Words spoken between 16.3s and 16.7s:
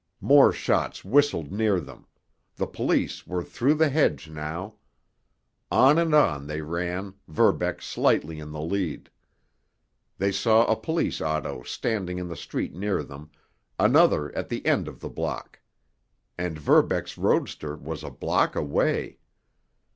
And